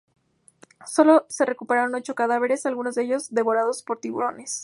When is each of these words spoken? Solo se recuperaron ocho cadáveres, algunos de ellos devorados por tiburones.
Solo 0.87 1.27
se 1.29 1.45
recuperaron 1.45 1.93
ocho 1.93 2.15
cadáveres, 2.15 2.65
algunos 2.65 2.95
de 2.95 3.03
ellos 3.03 3.31
devorados 3.31 3.83
por 3.83 3.99
tiburones. 3.99 4.59